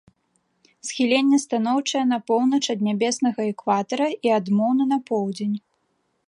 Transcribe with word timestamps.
Схіленне 0.87 1.37
станоўчае 1.43 2.01
на 2.13 2.19
поўнач 2.29 2.61
ад 2.75 2.79
нябеснага 2.87 3.41
экватара 3.53 4.07
і 4.29 4.35
адмоўна 4.39 4.83
на 4.97 5.01
поўдзень. 5.13 5.55